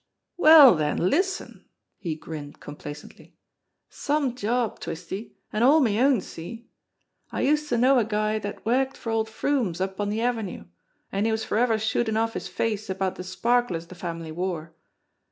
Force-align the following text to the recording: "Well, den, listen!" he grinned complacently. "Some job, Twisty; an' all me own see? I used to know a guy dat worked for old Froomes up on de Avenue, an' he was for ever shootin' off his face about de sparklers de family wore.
"Well, 0.35 0.75
den, 0.79 1.11
listen!" 1.11 1.65
he 1.99 2.15
grinned 2.15 2.59
complacently. 2.59 3.37
"Some 3.87 4.33
job, 4.33 4.79
Twisty; 4.79 5.35
an' 5.53 5.61
all 5.61 5.79
me 5.79 5.99
own 6.01 6.21
see? 6.21 6.65
I 7.31 7.41
used 7.41 7.69
to 7.69 7.77
know 7.77 7.99
a 7.99 8.03
guy 8.03 8.39
dat 8.39 8.65
worked 8.65 8.97
for 8.97 9.11
old 9.11 9.29
Froomes 9.29 9.79
up 9.79 10.01
on 10.01 10.09
de 10.09 10.19
Avenue, 10.19 10.65
an' 11.11 11.25
he 11.25 11.31
was 11.31 11.45
for 11.45 11.59
ever 11.59 11.77
shootin' 11.77 12.17
off 12.17 12.33
his 12.33 12.47
face 12.47 12.89
about 12.89 13.13
de 13.13 13.23
sparklers 13.23 13.85
de 13.85 13.93
family 13.93 14.31
wore. 14.31 14.73